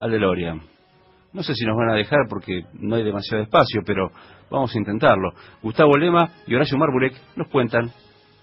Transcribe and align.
al 0.00 0.10
DeLorean. 0.10 0.60
No 1.32 1.42
sé 1.42 1.54
si 1.54 1.64
nos 1.64 1.76
van 1.76 1.90
a 1.90 1.94
dejar 1.94 2.20
porque 2.28 2.62
no 2.74 2.96
hay 2.96 3.04
demasiado 3.04 3.42
espacio, 3.42 3.82
pero 3.84 4.10
vamos 4.50 4.74
a 4.74 4.78
intentarlo. 4.78 5.32
Gustavo 5.62 5.96
Lema 5.96 6.32
y 6.46 6.54
Horacio 6.54 6.78
Marburek 6.78 7.14
nos 7.36 7.48
cuentan 7.48 7.90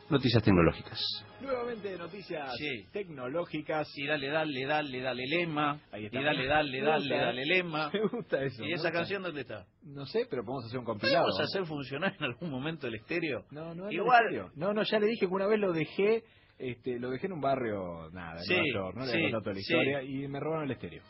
noticias 0.10 0.44
tecnológicas. 0.44 1.00
Nuevamente 1.42 1.98
noticias 1.98 2.52
Sí. 2.58 2.86
tecnológicas. 2.92 3.88
Y 3.98 4.06
dale, 4.08 4.30
dale, 4.30 4.66
dale, 4.66 5.02
dale, 5.02 5.24
lema. 5.28 5.80
Ahí 5.92 6.04
Y 6.04 6.06
está. 6.06 6.22
dale, 6.22 6.46
dale, 6.48 6.82
dale, 6.82 7.00
gusta, 7.00 7.16
dale, 7.26 7.42
¿eh? 7.42 7.46
lema. 7.46 7.90
Me 7.94 8.02
gusta 8.08 8.44
eso. 8.44 8.64
¿Y 8.64 8.74
esa 8.74 8.84
gusta. 8.84 8.92
canción 8.92 9.24
dónde 9.24 9.42
está? 9.42 9.66
No 9.84 10.06
sé, 10.06 10.26
pero 10.30 10.44
podemos 10.44 10.66
hacer 10.66 10.80
un 10.80 10.86
compilado. 10.86 11.26
¿Podemos 11.26 11.50
hacer 11.50 11.66
funcionar 11.66 12.16
en 12.18 12.24
algún 12.26 12.50
momento 12.50 12.88
el 12.88 12.96
estéreo? 12.96 13.44
No, 13.52 13.74
no, 13.76 13.92
Igual- 13.92 14.32
Igual. 14.34 14.52
No, 14.56 14.74
no, 14.74 14.84
ya 14.84 15.00
le 15.00 15.08
dije 15.08 15.22
que 15.28 15.34
una 15.34 15.48
vez 15.48 15.60
lo 15.60 15.74
dejé, 15.74 16.24
este, 16.60 17.00
lo 17.00 17.10
dejé 17.10 17.26
en 17.28 17.34
un 17.34 17.42
barrio, 17.42 18.10
nada, 18.12 18.38
en 18.38 18.44
Sí, 18.44 18.54
Nueva 18.54 18.68
York, 18.74 18.96
no 18.98 19.06
le 19.06 19.12
sí, 19.12 19.18
he 19.18 19.22
contado 19.24 19.42
toda 19.42 19.54
la 19.54 19.60
sí. 19.60 19.62
historia, 19.62 20.04
y 20.04 20.28
me 20.28 20.40
robaron 20.40 20.66
el 20.66 20.72
estéreo. 20.72 21.02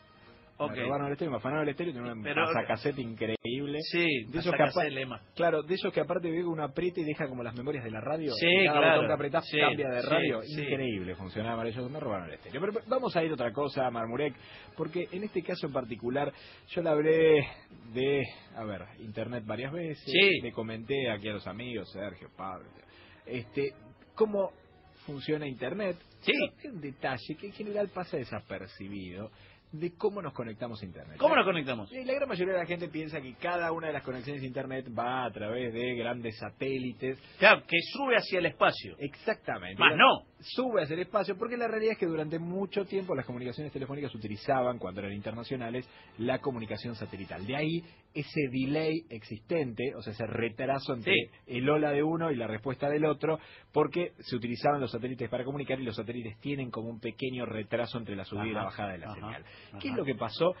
Ok. 0.56 0.70
Me 0.72 0.82
robaron 0.84 1.06
el 1.08 1.12
estéreo, 1.12 1.30
me 1.32 1.36
afanaron 1.38 1.64
el 1.64 1.70
estéreo, 1.70 1.92
tenía 1.94 2.12
un 2.12 2.22
Pero- 2.22 2.46
cassette 2.66 2.98
increíble. 3.00 3.78
Sí, 3.90 4.24
De 4.28 4.38
esos 4.38 4.54
el 4.84 4.94
lema. 4.94 5.20
Claro, 5.34 5.62
de 5.62 5.74
esos 5.74 5.92
que 5.92 6.00
aparte 6.00 6.30
veo 6.30 6.42
que 6.42 6.46
uno 6.46 6.62
aprieta 6.62 7.00
y 7.00 7.04
deja 7.04 7.26
como 7.28 7.42
las 7.42 7.54
memorias 7.56 7.82
de 7.84 7.90
la 7.90 8.00
radio. 8.00 8.32
Sí, 8.34 8.46
y 8.46 8.64
cada 8.66 8.78
claro. 8.78 8.94
botón 8.94 9.06
que 9.08 9.12
apretás 9.14 9.44
Sí, 9.46 9.58
cambia 9.58 9.88
de 9.88 10.02
radio. 10.02 10.42
sí. 10.42 10.62
Increíble, 10.62 11.16
funcionaba 11.16 11.56
maravilloso. 11.56 11.88
Me 11.90 11.98
robaron 11.98 12.28
el 12.28 12.34
estéreo. 12.34 12.60
Pero 12.60 12.72
vamos 12.86 13.16
a 13.16 13.24
ir 13.24 13.30
a 13.32 13.34
otra 13.34 13.52
cosa, 13.52 13.90
Marmurek, 13.90 14.34
porque 14.76 15.08
en 15.10 15.24
este 15.24 15.42
caso 15.42 15.66
en 15.66 15.72
particular 15.72 16.32
yo 16.68 16.82
le 16.82 16.88
hablé 16.88 17.46
de, 17.92 18.22
a 18.54 18.64
ver, 18.64 18.82
internet 19.00 19.42
varias 19.44 19.72
veces. 19.72 20.04
Sí. 20.06 20.40
Le 20.40 20.52
comenté 20.52 21.10
aquí 21.10 21.28
a 21.28 21.32
los 21.32 21.46
amigos, 21.48 21.90
Sergio, 21.92 22.28
Pablo, 22.36 22.68
este, 23.26 23.72
cómo 24.14 24.52
funciona 25.04 25.46
internet. 25.48 25.96
Sí. 26.20 26.32
Un 26.68 26.80
detalle 26.80 27.36
que 27.38 27.48
en 27.48 27.52
general 27.52 27.90
pasa 27.92 28.16
desapercibido 28.16 29.30
de 29.74 29.92
cómo 29.96 30.22
nos 30.22 30.32
conectamos 30.32 30.80
a 30.80 30.84
internet. 30.84 31.16
¿Cómo 31.18 31.34
nos 31.34 31.44
conectamos? 31.44 31.92
Y 31.92 32.04
la 32.04 32.14
gran 32.14 32.28
mayoría 32.28 32.54
de 32.54 32.60
la 32.60 32.66
gente 32.66 32.88
piensa 32.88 33.20
que 33.20 33.34
cada 33.34 33.72
una 33.72 33.88
de 33.88 33.92
las 33.92 34.02
conexiones 34.02 34.42
a 34.42 34.46
Internet 34.46 34.86
va 34.96 35.24
a 35.24 35.30
través 35.32 35.72
de 35.74 35.94
grandes 35.96 36.36
satélites. 36.38 37.18
Claro, 37.38 37.62
que 37.66 37.76
sube 37.92 38.16
hacia 38.16 38.38
el 38.38 38.46
espacio. 38.46 38.94
Exactamente. 38.98 39.78
Más 39.80 39.96
no. 39.96 40.26
Sube 40.40 40.82
hacia 40.82 40.94
el 40.94 41.00
espacio, 41.00 41.36
porque 41.36 41.56
la 41.56 41.66
realidad 41.66 41.92
es 41.92 41.98
que 41.98 42.06
durante 42.06 42.38
mucho 42.38 42.84
tiempo 42.84 43.14
las 43.14 43.24
comunicaciones 43.26 43.72
telefónicas 43.72 44.14
utilizaban, 44.14 44.78
cuando 44.78 45.00
eran 45.00 45.12
internacionales, 45.12 45.88
la 46.18 46.38
comunicación 46.38 46.94
satelital. 46.94 47.46
De 47.46 47.56
ahí 47.56 47.82
ese 48.14 48.40
delay 48.52 49.04
existente, 49.10 49.94
o 49.96 50.02
sea, 50.02 50.12
ese 50.12 50.26
retraso 50.26 50.92
entre 50.94 51.14
Sí. 51.14 51.30
el 51.46 51.68
hola 51.68 51.90
de 51.90 52.02
uno 52.02 52.30
y 52.30 52.36
la 52.36 52.46
respuesta 52.46 52.88
del 52.88 53.06
otro, 53.06 53.38
porque 53.72 54.12
se 54.20 54.36
utilizaban 54.36 54.80
los 54.80 54.92
satélites 54.92 55.28
para 55.28 55.44
comunicar 55.44 55.80
y 55.80 55.84
los 55.84 55.96
satélites 55.96 56.38
tienen 56.40 56.70
como 56.70 56.90
un 56.90 57.00
pequeño 57.00 57.44
retraso 57.46 57.98
entre 57.98 58.14
la 58.14 58.24
subida 58.24 58.46
y 58.46 58.52
la 58.52 58.64
bajada 58.64 58.92
de 58.92 58.98
la 58.98 59.06
ajá, 59.06 59.14
señal. 59.14 59.44
Ajá. 59.68 59.78
¿Qué 59.80 59.88
es 59.88 59.94
lo 59.96 60.04
que 60.04 60.14
pasó? 60.14 60.54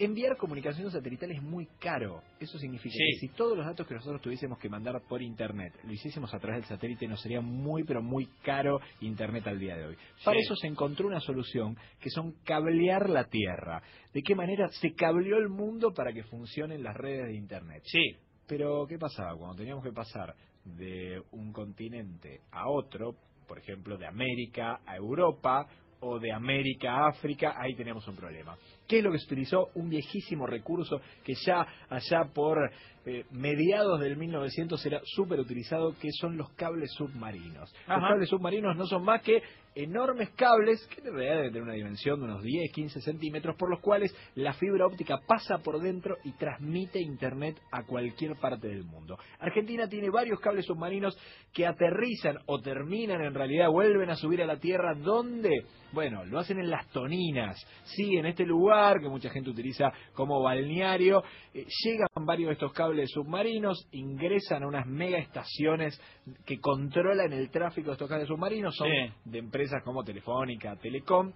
Enviar 0.00 0.36
comunicación 0.36 0.90
satelital 0.90 1.30
es 1.30 1.40
muy 1.40 1.66
caro. 1.78 2.20
Eso 2.40 2.58
significa 2.58 2.92
Sí. 2.92 2.98
que 2.98 3.18
si 3.20 3.28
todos 3.36 3.56
los 3.56 3.64
datos 3.64 3.86
que 3.86 3.94
nosotros 3.94 4.20
tuviésemos 4.20 4.58
que 4.58 4.68
mandar 4.68 5.00
por 5.08 5.22
Internet 5.22 5.72
lo 5.84 5.92
hiciésemos 5.92 6.34
a 6.34 6.40
través 6.40 6.62
del 6.62 6.68
satélite, 6.68 7.06
nos 7.06 7.20
sería 7.22 7.40
muy, 7.40 7.84
pero 7.84 8.02
muy 8.02 8.26
caro 8.42 8.80
Internet 9.00 9.46
al 9.46 9.60
día 9.60 9.76
de 9.76 9.86
hoy. 9.86 9.96
Para 10.24 10.38
Sí. 10.40 10.44
eso 10.44 10.56
se 10.56 10.66
encontró 10.66 11.06
una 11.06 11.20
solución 11.20 11.76
que 12.00 12.10
son 12.10 12.32
cablear 12.42 13.08
la 13.08 13.28
Tierra. 13.28 13.80
¿De 14.12 14.22
qué 14.22 14.34
manera 14.34 14.66
se 14.80 14.92
cableó 14.92 15.38
el 15.38 15.48
mundo 15.50 15.94
para 15.94 16.12
que 16.12 16.24
funcionen 16.24 16.82
las 16.82 16.96
redes 16.96 17.26
de 17.26 17.34
Internet? 17.36 17.82
Sí. 17.84 18.16
Pero, 18.48 18.86
¿qué 18.88 18.98
pasaba? 18.98 19.36
Cuando 19.36 19.56
teníamos 19.56 19.84
que 19.84 19.92
pasar 19.92 20.34
de 20.64 21.22
un 21.30 21.52
continente 21.52 22.40
a 22.50 22.68
otro, 22.68 23.14
por 23.46 23.58
ejemplo, 23.60 23.96
de 23.96 24.06
América 24.06 24.80
a 24.84 24.96
Europa 24.96 25.68
o 26.06 26.18
de 26.18 26.32
América 26.32 26.92
a 26.92 27.08
África, 27.08 27.54
ahí 27.58 27.74
teníamos 27.74 28.06
un 28.08 28.16
problema. 28.16 28.56
¿Qué 28.86 28.98
es 28.98 29.04
lo 29.04 29.10
que 29.10 29.18
se 29.18 29.26
utilizó? 29.26 29.70
Un 29.74 29.88
viejísimo 29.88 30.46
recurso 30.46 31.00
que 31.24 31.34
ya 31.34 31.66
allá 31.88 32.24
por 32.32 32.58
eh, 33.04 33.24
mediados 33.32 34.00
del 34.00 34.16
1900 34.16 34.86
era 34.86 35.00
súper 35.04 35.40
utilizado, 35.40 35.94
que 36.00 36.10
son 36.12 36.36
los 36.36 36.50
cables 36.50 36.92
submarinos. 36.92 37.72
Los 37.88 38.00
cables 38.00 38.28
submarinos 38.28 38.76
no 38.76 38.86
son 38.86 39.04
más 39.04 39.22
que 39.22 39.42
enormes 39.76 40.30
cables, 40.30 40.84
que 40.88 41.00
en 41.06 41.14
realidad 41.14 41.36
deben 41.36 41.52
tener 41.52 41.62
una 41.62 41.74
dimensión 41.74 42.18
de 42.18 42.24
unos 42.24 42.42
10, 42.42 42.72
15 42.72 43.00
centímetros, 43.02 43.54
por 43.56 43.70
los 43.70 43.80
cuales 43.80 44.12
la 44.34 44.54
fibra 44.54 44.86
óptica 44.86 45.20
pasa 45.26 45.58
por 45.58 45.80
dentro 45.80 46.16
y 46.24 46.32
transmite 46.32 46.98
internet 47.00 47.56
a 47.70 47.84
cualquier 47.84 48.34
parte 48.36 48.68
del 48.68 48.84
mundo. 48.84 49.18
Argentina 49.38 49.88
tiene 49.88 50.10
varios 50.10 50.40
cables 50.40 50.64
submarinos 50.64 51.16
que 51.52 51.66
aterrizan 51.66 52.38
o 52.46 52.60
terminan 52.60 53.20
en 53.20 53.34
realidad, 53.34 53.68
vuelven 53.70 54.10
a 54.10 54.16
subir 54.16 54.42
a 54.42 54.46
la 54.46 54.58
Tierra, 54.58 54.94
¿dónde? 54.94 55.50
Bueno, 55.92 56.24
lo 56.24 56.38
hacen 56.38 56.58
en 56.58 56.68
las 56.70 56.86
Toninas, 56.88 57.56
sí, 57.84 58.16
en 58.16 58.26
este 58.26 58.44
lugar 58.44 59.00
que 59.00 59.08
mucha 59.08 59.30
gente 59.30 59.50
utiliza 59.50 59.92
como 60.14 60.42
balneario, 60.42 61.22
eh, 61.54 61.64
llegan 61.84 62.08
varios 62.26 62.48
de 62.48 62.52
estos 62.54 62.72
cables 62.72 63.10
submarinos, 63.12 63.86
ingresan 63.92 64.62
a 64.62 64.66
unas 64.66 64.86
mega 64.86 65.18
estaciones 65.18 66.00
que 66.44 66.58
controlan 66.60 67.32
el 67.32 67.50
tráfico 67.50 67.88
de 67.88 67.92
estos 67.92 68.08
cables 68.08 68.28
submarinos, 68.28 68.74
son 68.74 68.88
Sí. 68.88 69.12
de 69.24 69.38
empresas 69.38 69.65
como 69.84 70.04
Telefónica, 70.04 70.76
Telecom, 70.76 71.32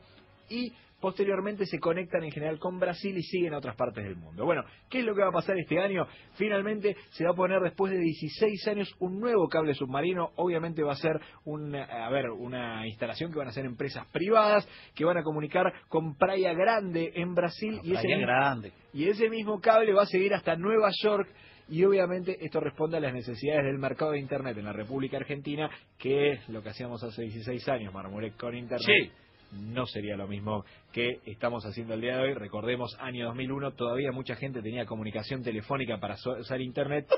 y 0.51 0.73
posteriormente 1.01 1.65
se 1.65 1.79
conectan 1.79 2.25
en 2.25 2.31
general 2.31 2.59
con 2.59 2.79
Brasil 2.79 3.17
y 3.17 3.23
siguen 3.23 3.55
a 3.55 3.59
otras 3.59 3.75
partes 3.75 4.05
del 4.05 4.17
mundo. 4.17 4.45
Bueno, 4.45 4.63
¿qué 4.91 4.99
es 4.99 5.05
lo 5.07 5.15
que 5.15 5.23
va 5.23 5.29
a 5.29 5.33
pasar 5.33 5.57
este 5.59 5.81
año? 5.81 6.07
Finalmente 6.35 6.95
se 7.13 7.25
va 7.25 7.31
a 7.31 7.35
poner 7.35 7.59
después 7.63 7.91
de 7.91 7.99
16 7.99 8.69
años 8.69 8.95
un 8.99 9.19
nuevo 9.19 9.49
cable 9.49 9.73
submarino, 9.73 10.33
obviamente 10.37 10.83
va 10.83 10.93
a 10.93 10.97
ser 10.97 11.19
una, 11.47 11.85
a 11.85 12.11
ver, 12.11 12.29
una 12.29 12.87
instalación 12.87 13.33
que 13.33 13.39
van 13.39 13.49
a 13.49 13.53
ser 13.53 13.65
empresas 13.65 14.07
privadas 14.13 14.69
que 14.95 15.07
van 15.07 15.17
a 15.17 15.23
comunicar 15.23 15.73
con 15.89 16.17
Praia 16.19 16.53
Grande 16.53 17.13
en 17.15 17.35
Brasil 17.35 17.81
y 17.83 17.93
ese 17.93 18.03
Playa 18.03 18.17
mismo- 18.19 18.27
grande. 18.27 18.73
y 18.93 19.09
ese 19.09 19.31
mismo 19.31 19.59
cable 19.61 19.95
va 19.95 20.03
a 20.03 20.07
seguir 20.07 20.35
hasta 20.35 20.55
Nueva 20.57 20.91
York 21.03 21.29
y 21.71 21.83
obviamente 21.85 22.37
esto 22.45 22.61
responde 22.61 22.99
a 22.99 23.01
las 23.01 23.15
necesidades 23.15 23.65
del 23.65 23.79
mercado 23.79 24.11
de 24.11 24.19
Internet 24.19 24.59
en 24.59 24.65
la 24.67 24.73
República 24.75 25.17
Argentina, 25.17 25.71
que 25.99 26.33
es 26.33 26.49
lo 26.51 26.63
que 26.63 26.69
hacíamos 26.71 27.03
hace 27.05 27.23
16 27.23 27.67
años, 27.71 27.95
Marmurek 27.95 28.37
con 28.37 28.55
Internet. 28.55 28.85
Sí. 28.87 29.11
No 29.53 29.87
sería 29.87 30.17
lo 30.17 30.29
mismo 30.29 30.65
que 30.93 31.21
estamos 31.27 31.65
haciendo 31.67 31.95
el 31.95 32.01
día 32.01 32.17
de 32.17 32.23
hoy. 32.23 32.35
Recordemos, 32.35 32.97
año 33.01 33.27
2001, 33.27 33.73
todavía 33.73 34.13
mucha 34.13 34.37
gente 34.37 34.63
tenía 34.63 34.87
comunicación 34.87 35.43
telefónica 35.43 35.99
para 35.99 36.15
usar 36.15 36.61
Internet. 36.61 37.09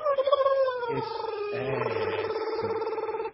Es, 0.97 1.05
eso. 1.53 2.69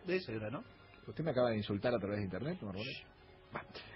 De 0.07 0.17
eso 0.17 0.33
era, 0.33 0.51
¿no? 0.51 0.65
¿Usted 1.07 1.25
me 1.25 1.31
acaba 1.31 1.51
de 1.51 1.57
insultar 1.57 1.95
a 1.95 1.99
través 1.99 2.19
de 2.19 2.25
Internet. 2.25 2.59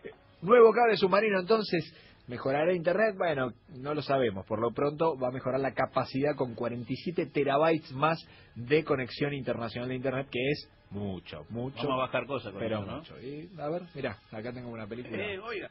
Eh, 0.05 0.11
Nuevo 0.41 0.73
cable 0.73 0.97
submarino, 0.97 1.41
entonces, 1.41 1.95
¿mejorará 2.32 2.72
Internet? 2.72 3.15
Bueno, 3.19 3.53
no 3.76 3.93
lo 3.93 4.00
sabemos. 4.00 4.47
Por 4.47 4.59
lo 4.59 4.70
pronto 4.70 5.19
va 5.19 5.28
a 5.28 5.31
mejorar 5.32 5.60
la 5.60 5.75
capacidad 5.75 6.34
con 6.34 6.54
47 6.54 7.26
terabytes 7.26 7.93
más 7.93 8.26
de 8.54 8.84
conexión 8.84 9.34
internacional 9.34 9.91
de 9.91 9.97
Internet, 9.97 10.28
que 10.31 10.41
es 10.50 10.66
mucho, 10.91 11.44
mucho, 11.50 11.76
Vamos 11.76 11.93
a 11.93 11.97
bajar 12.06 12.26
cosas 12.26 12.53
con 12.53 12.60
pero 12.60 12.78
eso, 12.78 12.87
¿no? 12.87 12.97
mucho. 12.98 13.20
Y, 13.20 13.50
a 13.59 13.69
ver, 13.69 13.82
mira, 13.94 14.16
acá 14.31 14.50
tengo 14.50 14.70
una 14.70 14.87
película. 14.87 15.22
Eh, 15.22 15.38
oiga. 15.41 15.70